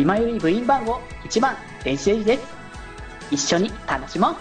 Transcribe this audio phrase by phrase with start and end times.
[0.00, 2.42] 今より部員番号1番電子レンジです
[3.30, 4.34] 一緒に楽しもう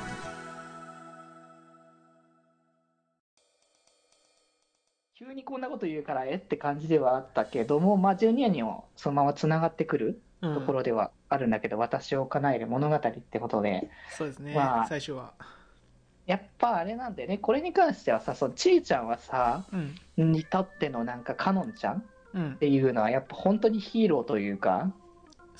[5.17, 15.33] 急にこんなこと言うからえって感じではあったけども、まあ、ジュニアにもそのままつながってくるうんところではあるんだけど、私を叶える物語ってことでそうですね、まあ最初は。
[16.25, 19.65] やっぱあれなんだよねこれに関してはさそのちいちゃんはさ
[20.17, 20.31] うん。
[20.31, 22.03] にとってのなんかかのんちゃんっ
[22.35, 22.67] うんて。
[22.69, 24.93] いうのはやっぱ本当にヒーローというか、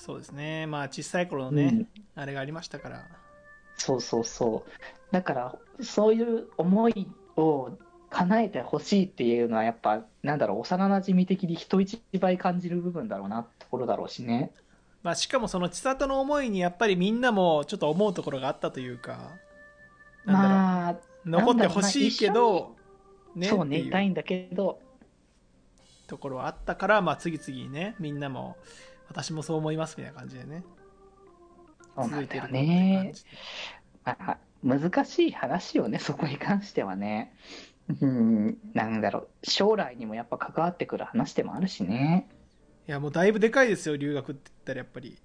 [0.00, 0.66] そうですね。
[0.66, 1.88] まあ、小さい頃のね、うん。
[2.14, 3.06] あれがありましたから。
[3.76, 5.12] そうそうそう。
[5.12, 7.72] だからそういう思いを
[8.08, 14.52] 叶えてほしいっていうのはやっぱなんだろう幼馴染的に人一倍感じる部分だろうなところだろうしね。
[15.02, 19.32] まあ、しかもその千里の思いにやっぱりみんなもちょっと思うところがあったというか、
[20.24, 20.96] まあ
[21.26, 22.74] 残ってほしいけど、
[23.34, 24.80] ね、そうねたいんだけど。
[26.10, 28.56] ところはあったから、まあ、次々にね、みんなも、
[29.10, 30.62] 私もそう思いますみたいな感じでね、
[32.00, 33.12] 続いてるね
[34.04, 37.34] まあ、難しい話よね、 そこに関してはね。
[38.00, 42.28] うん、なんだろう、将来にもやっぱ関わってくる話でもあるしね。
[42.86, 45.18] いや、もうだいぶでかいですよ、留学って言ったらやっぱり。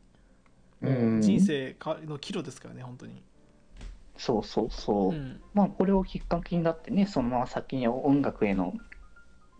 [0.81, 3.23] うん人生かの岐路ですからね、本当に。
[4.17, 5.11] そうそうそう。
[5.11, 5.41] うん。
[5.53, 8.73] まあ、これをきっかけになってね、そのまま先に音楽への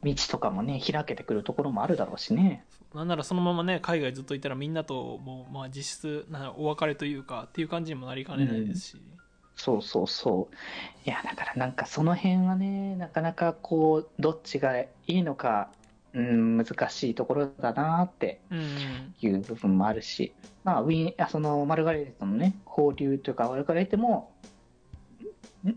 [0.04, 2.66] 道とかもね、開けてくるところもあるだろうしね。
[2.94, 9.02] なんならそのままね、海外ずっといたらみんなともう、まあ、実質なお別れというか、っていう感じにもなりかねないですし。
[9.56, 10.56] そうそうそう。
[11.06, 15.70] いや、だからなんかその辺はね、なかなかこう、どっちがいいのか、
[16.14, 19.16] うん、難しいところだなってうん、うん。
[19.22, 24.55] いう部分もあるし、まあ、ウィンあそのマルガレーテとのね、交流というか、マルガレーテも、ん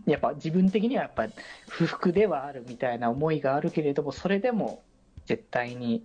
[0.05, 1.27] やっぱ自分的にはやっぱ
[1.67, 4.83] 不服ではあるみたいな思いがあるけれども、それでも
[5.25, 6.03] 絶対に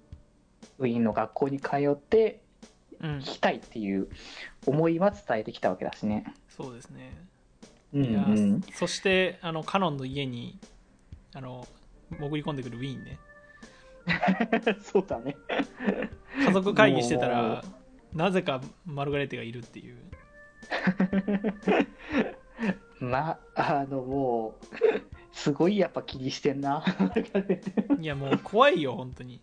[0.79, 2.41] ウィーンの学校に通って
[3.01, 4.09] うん行、きたいっていう
[4.67, 6.25] 思いは伝えてきたわけだしね。
[6.49, 7.13] そうですね。
[7.93, 8.07] うんう
[8.57, 10.59] ん、そして、あの、カノンの家に、
[11.33, 11.69] あの、
[12.11, 13.19] 潜り込んでくるウィーンね。
[14.83, 15.37] そうだね。
[16.45, 17.65] 家族会議してたもら、
[18.13, 19.97] なぜかマルガレーテがいるっていう。
[23.01, 24.65] まあ、あのもう、
[25.33, 26.85] すごいやっぱ気にしてんな。
[28.01, 29.41] いや、もう怖いよ、本当に。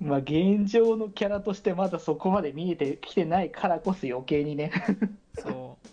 [0.00, 4.70] まあ現状のキャラとしてまだそこまで見えてきてないからこそ余計にね。
[5.34, 5.88] そう。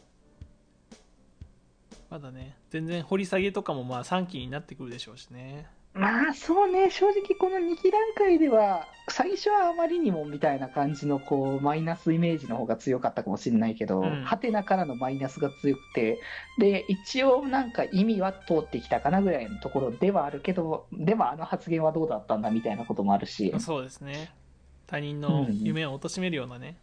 [2.09, 5.67] まだね、全然掘り下げとかもまあ3期になってくるでしょうしね。
[5.93, 14.23] まあそうね、正直この2期段階では、最初はあまりにもみたいな感じのこうマイナスイメージの方が強かったかもしれないけど、うん。
[14.23, 16.19] ハテナからのマイナスが強くて、
[16.57, 24.31] で、一応なんか意味は通ってきたかなぐらいのところではあるけど、でもあの発言はどうだったんだみたいなこともあるし、そうですね。
[24.87, 26.77] 他人の夢を貶めるようなね、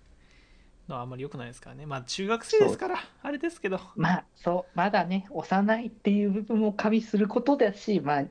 [0.90, 1.86] のはあんまり良くないですからね。
[1.86, 3.80] まあ中学生ですから、あれですけど。
[3.96, 8.24] まあそう、まだね、幼いっていう部分も加味することだし、まあ、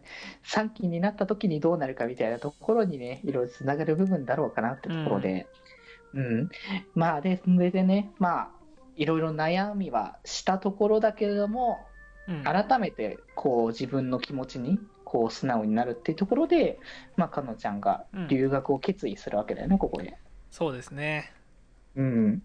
[0.46, 5.48] 3期になった時にどうなるかみたいなところにね、いろいろつながる部分だろうかなってところで、
[6.14, 6.50] うん、
[6.96, 8.50] まあ、で、それでね、まあ、
[8.96, 11.86] いろいろ悩みはしたところだけれども、
[12.28, 16.80] うん、改めてこう自分の気持ちにこう素直になるっていうところで、
[17.16, 20.18] まあ、かのちゃんが留学を決意するわけだよね、ここで。
[20.52, 21.32] そうですね。
[21.96, 22.44] うん、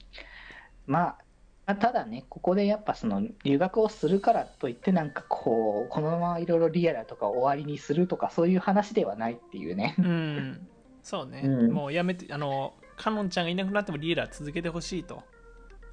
[0.86, 1.18] まあ、
[1.66, 9.94] まあただね、ここでやっぱその留学をするからといって、なんかこう、このままいろいろリアルとか終わりにするとか、そういう話ではないっていうね。
[9.98, 10.68] うん。
[11.02, 11.42] そうね。
[11.44, 15.22] うんもうやめて、あの、カノンちゃんがいなくなってもリエラー続けてほしいと。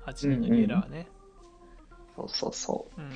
[0.05, 1.07] 8人のリエラーはね。
[2.15, 3.01] そうそうそう。
[3.01, 3.11] うん。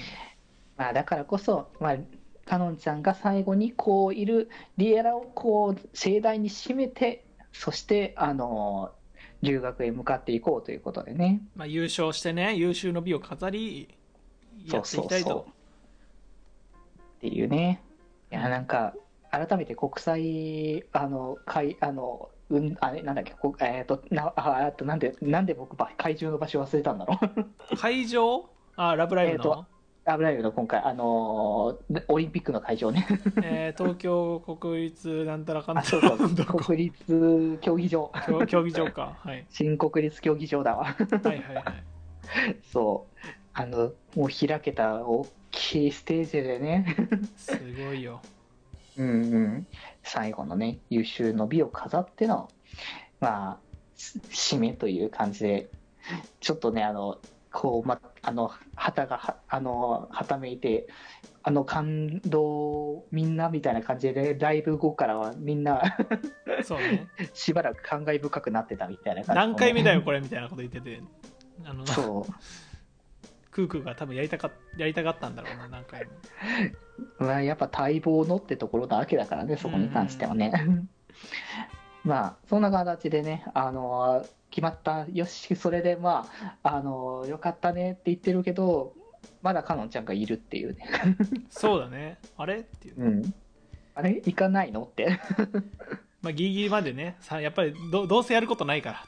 [0.78, 1.98] まあ、だからこそ、まあ、
[2.46, 8.94] かのんちゃんが最後にこういるリエラをこう盛大に締めて、そして、あの、
[9.46, 11.42] 留学へ向かっていこうということでね。
[11.56, 13.88] まあ優勝してね、優秀の美を飾り、
[14.66, 15.46] やっていきたいと。
[17.18, 17.82] っていうね。
[18.32, 18.94] いや、なんか、
[19.32, 27.20] 改めて国際、あの、会、あの、うん、あれ、なんだっけ、こえっ、と、な、あ、あと、なんで、なんで僕、ば会場の場所忘れたんだろ
[27.72, 27.76] う。
[27.78, 28.50] 会場？
[28.76, 29.68] あ、ラブライブえーとの、
[30.08, 33.08] 危ないよの今回、あのーオリンピックの会場ね。
[33.44, 36.12] えー東京国立なんたらかんあ、たら
[36.46, 38.12] 国立競技場。
[38.28, 39.18] 競競技場か。
[39.20, 39.46] はい。
[39.50, 40.86] 新国立競技場だわ。
[40.86, 41.66] はいはいはい。
[42.72, 43.28] そう。
[43.54, 46.96] あの、もう開けた大きいステージでね。
[47.36, 48.22] すごいよ。
[48.98, 49.68] うんうん、
[50.04, 52.50] 最後のね、優秀の美を飾っての、
[53.20, 53.58] まあ、
[53.98, 54.20] し
[54.56, 55.70] 締めという感じで、
[56.40, 57.18] ちょっとね、あの、
[57.56, 60.88] こう、ま、あの、旗がは、あの、はためいて、
[61.42, 65.82] あの感動、みんなみたいな感じで、ライブ後からはみんな
[66.64, 67.08] そうね。
[67.34, 71.02] しばらく感慨深くなってたみたいな感じ、何回目だよ、これみたいなこと言ってて。
[71.64, 72.34] あの、そう。
[73.52, 76.12] クークーが多分やりたかやりたがったんだろうな、何回も。
[77.20, 80.52] まあ、やっぱ待望のってところだけだからね、そこに関してはね。
[82.04, 84.26] まあ、そんな形でね、あの、
[84.56, 86.26] 決まった、よし、それでま
[86.64, 88.94] あ、あの、よかったねって言ってるけど、
[89.42, 90.88] まだかのんちゃんがいるっていうね。
[91.52, 92.20] そうだね。
[92.38, 93.02] あれっていう。
[93.02, 93.34] うん。
[93.96, 94.12] あれ？
[94.12, 95.20] 行かないのって
[96.24, 99.08] まあ、ギリギリまでね、さやっぱりどどうせやることないからっつっ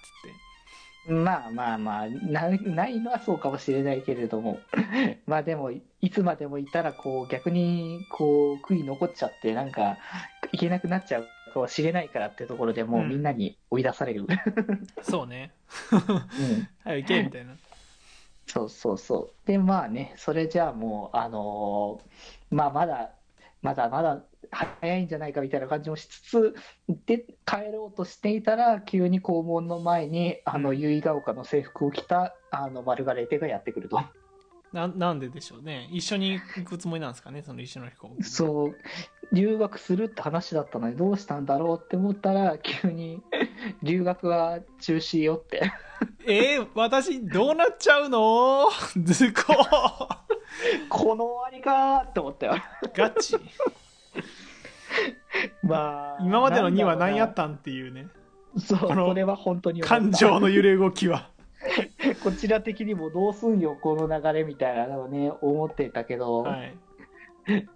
[1.07, 1.13] て。
[1.13, 4.59] まあまあまあな、ないのはそうかもしれないけれども、
[5.25, 9.97] まあでも、いつまでもいたら、こう、逆に、こう、悔い残っちゃって、なんか、
[10.51, 14.25] いけなくなっちゃうかもしれないからってところでもうみんなに追い出される。
[14.27, 15.51] うん、そうね。
[15.91, 16.67] うん。
[16.83, 17.55] はい、行け、みたいな。
[18.47, 19.47] そうそうそう。
[19.47, 23.11] で、まあね、それじゃあもう、あのー、まあまだ、
[23.61, 26.55] まだまだ早いんじゃないかみたいな感じもしつつ、
[27.05, 33.99] で、帰ろうとしていたら、急に校門の前に、あの、結ヶ丘の制服を着た、あの、マルガレーテがやってくると。
[34.73, 35.87] ななんででしょうね。
[35.91, 38.23] 一緒に行くつもりなんですかね、その一緒の飛行機。
[38.23, 38.75] そう、
[39.33, 43.21] 留学するって話だったのに、どうしたんだろうって思ったら、急に、
[43.81, 45.71] 留学は中止よって。
[46.27, 48.67] えー、私、どうなっちゃうの？
[49.03, 49.53] 図工
[50.89, 52.55] この終わりかって思ったよ。
[52.93, 53.37] ガチ
[55.63, 57.53] まあ、今までの2は何やったん？
[57.53, 58.07] っていうね。
[58.57, 61.29] そう、これは本当に感情の揺れ動きは。
[62.24, 66.77] こちら的にもどうすんよ、この流れみたいなのをね、思ってたけど、はい、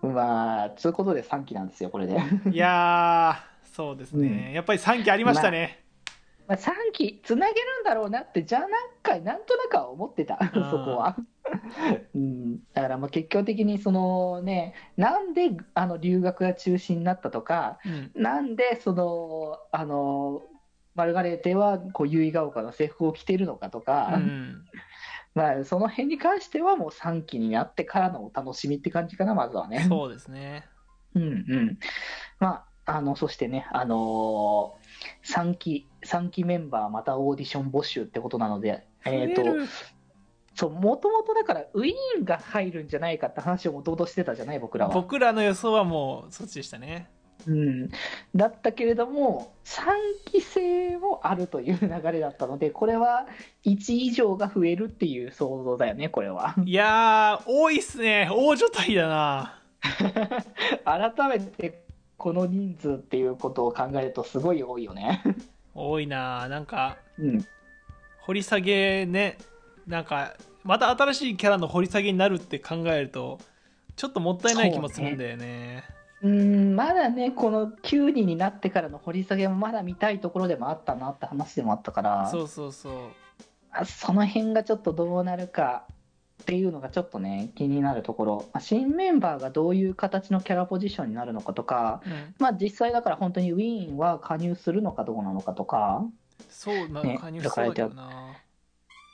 [0.02, 2.18] まあ、つうことで3期なんですよ、これで。
[2.52, 5.84] いやー、そうですね、うん、やっぱり3期ありましたね。
[6.48, 10.38] まあ、まあ、3期つなげるんだろうなって、じゃあなんか、なんとなくは思ってた、
[10.70, 11.16] そこは。
[12.16, 17.90] うん、だからまあ結局的にそのねなんであの留学が中止になったとか、う
[18.20, 20.44] ん、なんでそのあの
[20.96, 24.66] マルガレーテはこう結ヶ丘の制服を着ているのかとか、うん、
[25.36, 29.86] まあその辺に関してはもう3期になってからのお楽しみって感じかなまずはね。
[29.88, 30.68] そうですね。
[31.16, 31.80] うんうん。
[32.40, 39.44] まああのそしてねあのー、3期3期メンバーまたオーディション募集ってことなので、えっ、ー、と
[40.54, 44.94] そう、もともとだから、ウィーンが入るんじゃないかって話をもともとしてたじゃない、僕らは。
[44.94, 47.10] 僕らの予想はもう、そっちでしたね。
[47.48, 47.90] うん。
[48.36, 49.86] だったけれども、3
[50.26, 53.28] 期生もあるという流れだったので、これは
[53.66, 56.56] 1以上が増えるっていう想像だよね、これは。
[56.66, 58.30] いやー、多いっすね。
[58.32, 59.60] 大所帯だな。
[60.86, 61.84] 改めて、
[62.18, 65.24] この人数っていうことを考えると、すごい多いよね。
[65.74, 67.46] 多いななんか、うん、
[68.22, 69.38] 掘り下げね、
[69.88, 73.40] なんかまた新しいキャラの掘り下げになるって考えると
[73.96, 75.84] ちょっともったいない気もするんだよね。
[76.22, 82.94] う、ね、んまだねこの9人になってからの掘り下げもまだ見たいところでもあったなって話でもあったからそうそうそう。
[83.86, 85.86] その辺がちょっとどうなるか
[86.42, 96.04] っていうのがちょっとね気になるところ、まあ、新メンバーがどういう形のキャラポジションになるのかとか、うん、まあ実際だから本当にウィーンは加入するのかどうなのかとか
[96.50, 98.36] そうな、ね、加入そうだよな。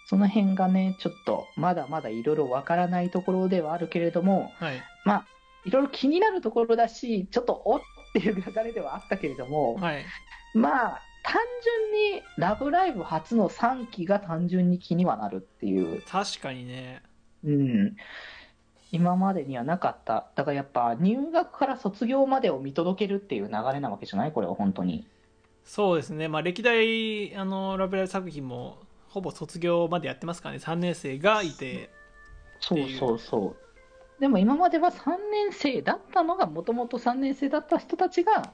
[0.10, 5.28] その辺がね、ちょっとまだまだいろいろわからないところではあるけれども、はい、まあ、
[5.68, 7.82] いろいろ気になるところだし、ちょっとおっ
[8.14, 10.06] ていう流れではあったけれども、はい、
[10.54, 16.02] まあ、単純に「ラブライブ!」初の3期が単純に気にはなるっていう。
[16.04, 17.04] 確かにね。
[17.44, 17.96] うん。
[18.94, 20.28] 今までにはなかった。
[20.36, 24.32] だからやっぱ入学から卒業までを見届けるっていう流れなわけじゃない？
[24.32, 25.06] これは本当に。
[25.66, 26.30] そうですね。
[26.30, 28.78] まあ歴代あのラブライブ作品も
[29.10, 30.62] ほぼ卒業までやってますからね。
[30.64, 31.90] 3年生がいて。
[32.62, 33.67] そうそうそう
[34.20, 38.54] でも今までは3年生だったのがもともと3年生だった人たちが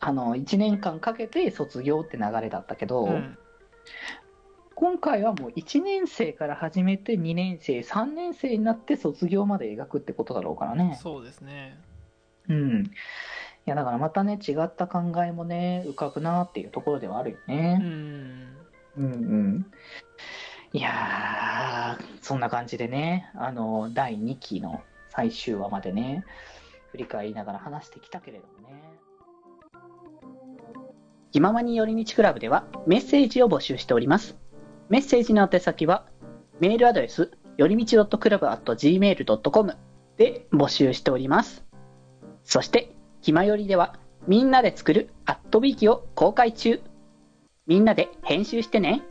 [0.00, 3.38] あの1年間かけて卒業って流れだったけど、うん、
[4.74, 10.98] 今回はもう1年生から始めて2年生3年生になって卒業まで描くってことだろうからね。
[11.00, 11.78] そうですね。
[12.48, 12.84] うん。
[12.84, 12.90] い
[13.66, 17.78] やだからまたね違った考えもね浮かぶなっていうところではあるよね。
[17.80, 18.56] うん。
[18.96, 19.66] うんうん。
[20.72, 24.82] いやー、そんな感じでね、あの、第2期の
[25.14, 26.24] 最終話までね、
[26.90, 28.82] 振り返りながら話してきたけれどもね。
[31.32, 34.36] 気ままに寄り道クラブではメッセージを募集しております。
[34.88, 36.06] メッセージの宛先は、
[36.60, 39.76] メールアドレス、よりみち .club.gmail.com
[40.16, 41.64] で募集しております。
[42.44, 46.80] そして、ひまよりでは、みんなで作るアットビーキを公開中。
[47.66, 49.02] みんなで編集してね。